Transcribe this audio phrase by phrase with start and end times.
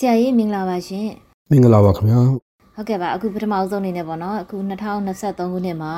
[0.00, 1.08] ဆရာကြီးမင်္ဂလာပါရှင်
[1.50, 2.20] မင်္ဂလာပါခင်ဗျာ
[2.74, 5.92] ဟုတ်ကဲ့ပါအခုပထမအဆုံးအနေနဲ့ပေါ့နော်အခု2023ခုနှစ်မှာ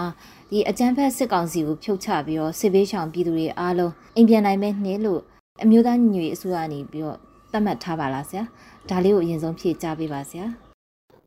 [0.51, 5.21] ဒီအကြမ်းဖက်စစ်ကောင်စီကိုဖြုတ်ချပြီးတော့စစ်ဘေးရှောင်ပြည်သူတွေအားလုံးအိမ်ပြန်နိုင်မဲ့နှစ်လို့
[5.65, 7.19] အမျိုးသားညီညွတ်ရေးအစိုးရကနေပြီးတော့
[7.53, 8.43] သတ်မှတ်ထားပါလားဆရာ
[8.89, 10.45] ဒါလေးကိုအရင်ဆုံးဖြေကြားပေးပါဆရာ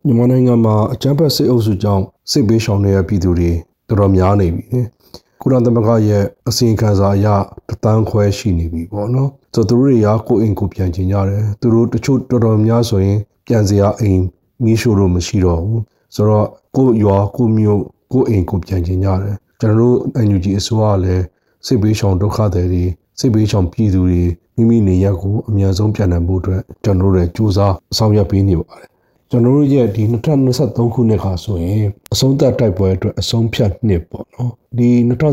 [0.06, 3.52] မြန်မာနိုင်ငံမှာအကြမ်းဖက်စစ်အုပ်စုကြောင့်စစ်ဘေးရှောင်နေတဲ့ပြည်သူတွေ
[3.88, 4.66] တော်တော်များနေပြီ။
[5.46, 7.28] ကုလသမဂ္ဂရဲ့အစီရင်ခံစာအရ
[7.70, 13.18] တသန်းခွဲရှိနေပြီပေါ့နော်။ဆိုတော့သူတို့တွေကကိုယ်အိမ်ကိုပြန်ကျင်ကြတယ်။သူတို့တချို့တော်တော်များဆိုရင်
[13.48, 14.22] ပြန်စရာအိမ်
[14.64, 15.80] မီးရှို့လို့မရှိတော့ဘူး။
[16.16, 21.24] ဆိုတော့ကိုယ်ရွာကိုယ်မြို့ကိုယ်အိမ်ကိုပြန်ကျင်ကြတယ်။ကျွန်တော်တို့ NUG အစိုးရလည်း
[21.66, 22.86] စစ်ဘေးရှောင်ဒုက္ခသည်တွေ
[23.20, 24.22] စစ်ဘေးရှောင်ပြည်သူတွေ
[24.56, 28.90] မိမိနေရပ်ကိုအများဆုံးပြန်နိုင်ဖို့အတွက်ကျွန်တော်တို့လည်းစူးစမ်းဆောင်ရွက်ပေးနေပါတယ်။
[29.34, 30.04] ကျွန်တော်တို့ရဲ့ဒီ
[30.50, 34.90] 2023ခုနှစ်ခါဆိုရင်အဆုံးသတ်တိုက်ပွဲအတွက်အဆုံးဖြတ်နှစ်ပေါ့နော်ဒီ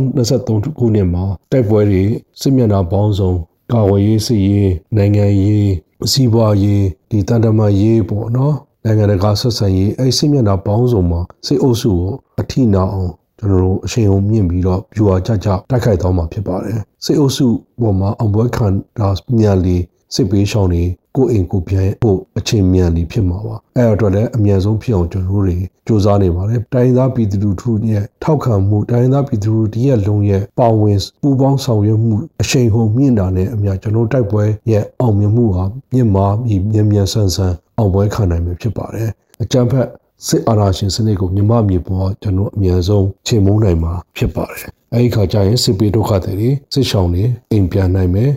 [0.06, 2.02] 2023ခုနှစ်မှာတိုက်ပွဲတွေ
[2.40, 3.32] စစ်မျက်နှာပေါင်းစုံ
[3.72, 5.70] ကာဝေးရေးစစ်ရေးနိုင်ငံရေး
[6.12, 8.54] စီးပွားရေးဒီတန်တမာရေးပေါ့နော်
[8.84, 17.46] နိုင်ငံတကာဆက်ဆံရေးအဲ့စစ်မျက်နှာပေါင်းစုံမှာစစ်အုပ်စုကိုအထိနာအောင်ကျွန်တော်တို့အရှိန်အဟုန်မြင့်ပြီးတော့ပြူအားကြကြတိုက်ခိုက်သွားမှာဖြစ်ပါတယ်စစ်အုပ်စု
[17.80, 18.66] ပေါ်မှာအောင်ပွဲခံ
[18.98, 19.76] တာမြန်လီ
[20.14, 20.84] စစ်ပေးရှောင်းတွေ
[21.16, 39.10] ကိုအိမ်ကိုပြန်ဖို့အချိန်မြန်နေဖြစ်မှာပါအဲ့အတွက်လည်းအမြန်ဆုံးဖြစ်အောင်ကျွန်တော်တို့တွေစူးစမ်းနေပါတယ်တိုင်းသားပြည်သူလူထုရဲ့ထောက်ခံမှုတိုင်းသားပြည်သူလူထုရဲ့လုံးရဲ့ပါဝင်ပူးပေါင်းဆောင်ရွက်မှုအရှိန်ဟုန်မြင့်တာနဲ့အများကျွန်တော်တိုက်ပွဲရဲ့အောင်မြင်မှုဟာမြင့်မားပြီးမြန်မြန်ဆန်ဆန်အောင်ပွဲခံနိုင်မှာဖြစ်ပါတယ်
[39.42, 39.86] အကြံဖက်
[40.26, 48.30] စစ်အာဏာရှင်စနစ်ကိုမြမမြေပေါ်ကျွန်တော်အများဆုံးချိန်မုန်းနိုင်မှာဖြစ်ပါတယ်အဲဒီခါကျရင်စစ်ပေးဒုက္ခတွေစစ်ရှောင်းတွေအိမ်ပြန်နိုင်မယ်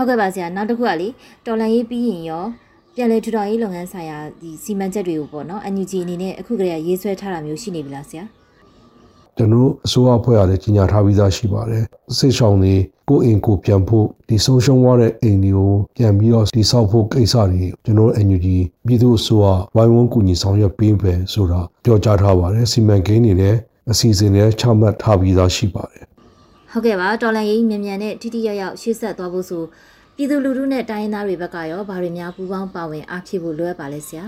[0.00, 1.08] ဟုတ်ကဲ့ပါဆရာနောက်တစ်ခုကလေ
[1.46, 2.44] တော်လန်ရေးပြီးရင်ရော
[2.94, 8.24] ပြန်လည်ထူထောင်ရေးလုပ်ငန်းဆိုင်ရာဒီစီမံချက်တွေကိုပေါ့နော် NUG အနေနဲ့အခုကတည်းကရေးဆွဲထားတာမျိုးရှိနေပြီလားဆရာ
[9.36, 11.84] ကျွန်တော်အစိုးရအဖွဲ့ကလည်းကြီးညာထားပြီးသားရှိပါတယ်
[12.16, 12.74] စစ်ရှောင်းတွေ
[13.08, 18.46] ကိုယ်အိမ်ကိုပြန်ဖို့ဒီဆုံးရှုံးသွားတဲ့အိမ်တွေကိုပြန်ပြီးတော့ဒီဆောက်ဖို့ကိစ္စတွေကျွန်တော် NUG
[18.86, 23.58] ပြည်သူ့အစိုးရဝိုင်းဝန်းကူညီဆောင်ရွက်ပေးပဲဆိုတာပြောကြားထားပါတယ်စီမံကိန်းတွေလည်း
[23.90, 26.09] အစီအစဉ်တွေချမှတ်ထားပြီးသားရှိပါတယ်
[26.72, 29.62] ဟုတ်ကဲ့ပါတော်လန်ရေးမြန်မြန်နဲ့ထိထိရောက်ရောက်ရှေ့ဆက်သွားဖို့ဆို
[30.16, 34.24] ပြည်သူလူထုနဲ့တိုင်းရင်းသားတွေဘက်ကရောဗာတွေများပူးပေါင်းပါဝင်အားဖြည့်ဖို့လိုအပ်ပါလဲဆရာ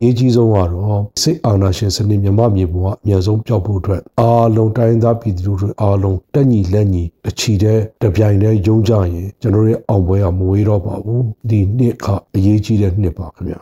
[0.00, 13.60] အရေးကြီးဆုံးကတော့စစ်အာဏာရှင်စနစ်မြမမြေပေါ်ကအများဆုံးပျောက်ဖို့အတွက်အားလုံးတိုင်းသားပြည်သူတွေအားလုံးတက်ညီလက်ညီတစ်ချီတဲ့တပြိုင်တည်းယုံကြရင်ကျွန်တော်ရဲ့အောင်ပွဲကမဝေးတော့ပါဘူးဒီနှစ်ကအရေးကြီးတဲ့နှစ်ပါခင်ဗျာ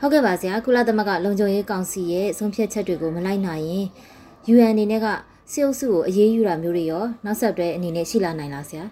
[0.00, 3.86] ဟုတ်ကဲ့ပါဆရာကုလသမဂ္ဂလုံခြုံရေးကောင်စီရဲ့ဆုံးဖြတ်ချက်တွေကိုမလိုက်နိုင်ရင်
[4.52, 5.06] UN အနေနဲ့က
[5.52, 8.84] စစ်အုပ်စုကိုအရေးယူတာမျိုးတွေရောနောက်ဆက်တွဲအနေနဲ့ရှိလာနိုင်လားဆရာ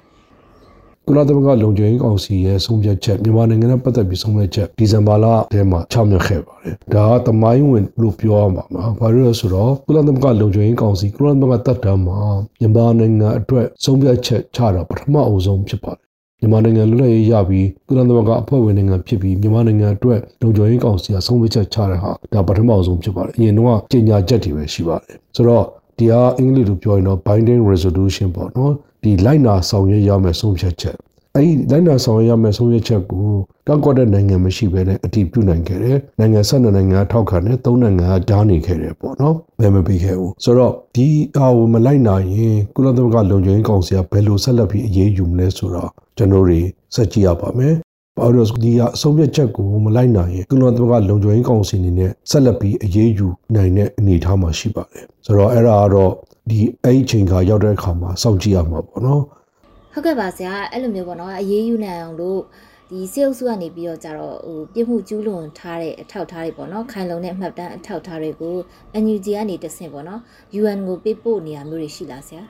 [1.06, 12.20] ကုလသမဂ္ဂလုံခြုံရေးကောင်စီရဲ့ဆုံးဖြတ်ချက်မြန်မာနိုင်ငံနဲ့ပတ်သက်ပြီးဆုံးဖြတ်ချက်ဒီဇင်ဘာလထဲမှာချမှတ်ခဲ့ပါတယ်။ဒါကတမိုင်းဝင်လို့ပြောရမှာပါ။ဘာလို့လဲဆိုတော့ကုလသမဂ္ဂလုံခြုံရေးကောင်စီကုလသမဂ္ဂတပ်တမ်းမှာ
[12.60, 16.02] မြန်မာနိုင်ငံအတွက်ဆုံးဖြတ်ချက်ချတာပထမအဦးဆုံးဖြစ်ပါတယ်။
[16.40, 25.66] မြန်မာနိုင်ငံလွတ်လပ်ရေးရပြီးကုလသမဂ္ဂအဖွဲ့ဝင်နိုင်ငံဖြစ်ပြီးမြန်မာနိုင်ငံအတွက်လုံခြုံရေးကောင်စီကဆုံးဖြတ်ချက်ချတဲ့ဟာဒါပထမအဆုံးဖြစ်ပါတယ်။အရင်တော့ကြေညာချက်တွေပဲရှိပါတယ်။ဆိုတော့
[26.00, 28.72] ဒီဟာအင်္ဂလိပ်လိုပြောရင်တော့ binding resolution ပေါ့နော်
[29.02, 30.96] ဒီလိုက်နာဆောင်ရွက်ရမယ်ဆုံးဖြတ်ချက်
[31.36, 33.26] အဲဒီလိုက်နာဆောင်ရွက်ရမယ်ဆုံးဖြတ်ချက်ကို
[33.66, 41.06] ကောက်ကွက်တဲ့နိုင်ငံမရှိဘဲနဲ့အတည်ပြုနိုင်ခဲ့တယ်နိုင်ငံဆက်နှစ်နိုင်ငံထောက်ခံတယ်သုံးနိုင်ငံကကြားနေခဲ့တယ်ပေါ့နော်ဘယ်မပြီးခဲ့ဘူးဆိုတော့ဒီ
[41.36, 46.60] အားကိုမလိုက်နိုင်ရင်ကုလသမဂ္ဂလုံခြုံရေးကောင်စီကဘယ်လိုဆက်လက်ပြီးအရေးယူမလဲဆိုတော့ကျွန်တော်တွေ
[46.94, 47.74] စက်ကြည့်ရပါမယ်
[48.18, 56.12] ဘာလို့လဲဒီကအဆုံးဖြတ်ချက်ကိုမလိုက်နိုင်ရင်ကုလသမဂ္ဂလုံခြုံရေးကောင်စီအနေနဲ့ဆက်လက်ပြီးအရေးယူနိုင်တဲ့အနေအထားမှာရှိပါတယ်ဆိုတော့အဲ့ဒါကတော့
[56.50, 59.22] ဒီအဲ့ဒီချိန်ခါရောက်တဲ့အခါမှာစောင့်ကြည့်ရမှာပေါ့နော်
[59.92, 62.40] ဟုတ်ကဲ့ပါဆရာအဲ့လိုမျိုးပေါ့နော်အရေးယူနိုင်အောင်လို့
[62.90, 68.56] ဒီစစ်အုပ်စုကနေပြီးတော့ကြတော့ဟိုပြစ်မှုကျူးလွန်ထားတဲ့အထောက်အထားတွေပေါ့နော်ခိုင်လုံတဲ့အမှတ်တမ်းအထောက်အထားတွေကို
[69.02, 70.20] NUG ကနေတဆင့်ပေါ့နော်
[70.60, 72.42] UN ကိုပေးပို့နေရမျိုးတွေရှိလားဆရာ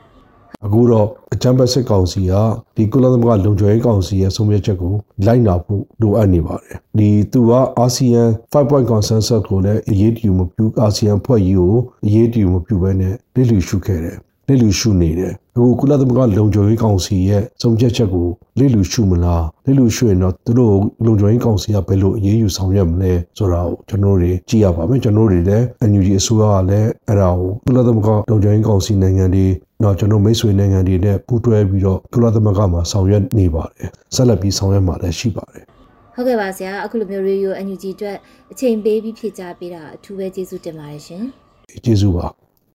[0.65, 2.33] အခုတော့အချမ်းဘတ်စစ်ကောင်စီက
[2.77, 4.95] ဒီကုလသမဂ္ဂလုံခြုံရေးကောင်စီရဲ့ဆုံးဖြတ်ချက်ကို
[5.27, 8.23] လိုက်နာဖို့လိုအပ်နေပါတယ်ဒီသူကအာဆီယံ
[8.53, 14.19] 5 point consensus ကိုလည်းအရေးတယူမပြုအာဆီယံဖွဲ့ကြီးကိုအရေးတယူမပြုဘဲနဲ့လစ်လျူရှုခဲ့တယ်
[14.51, 18.29] လစ်လျူရှုနေတယ်အခုကုလသမဂ္ဂလုံခြုံရေးကောင်စီရဲ့ဆုံးဖြတ်ချက်ကို
[18.59, 20.75] လစ်လျူရှုမလားလစ်လျူရှုရင်တော့သူတို့
[21.07, 29.47] လုံခြုံရေးကောင်စီကဘယ်လိုအရေးယူဆောင်ရွက်မလဲဆိုတာကိုကျွန်တော်တို့ကြည့်ရပါမယ်ကျွန်တော်တို့လည်း NUG အစိုးရကလည်းအဲ့ဒါကိုကုလသမဂ္ဂလုံခြုံရေးကောင်စီနိုင်ငံတွေ
[29.85, 35.65] တော့ကျွန်တော်မိတ်ဆွေနိုင်ငံတွေနဲ့ပူးတွဲပြီးတော့ကုလသမဂ္ဂမှာဆောင်ရွက်နေပါတယ်ဆက်လက်ပြီးဆောင်ရွက်မှာလည်းရှိပါတယ်
[36.15, 38.17] ဟုတ်ကဲ့ပါဆရာအခုလိုမျိုး Radio NUG အတွက်
[38.53, 41.23] အချိန်ပေးပြီးဖြည့်ကြားပေးတာအထူးပဲကျေးဇူးတင်ပါတယ်ရှင်
[41.85, 42.27] ကျေးဇူးပါ